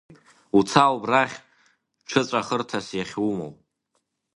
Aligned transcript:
Уца 0.57 0.83
убрахь, 0.95 1.37
ҽыҵәахырҭас 2.09 2.87
иахьумоу. 2.93 3.51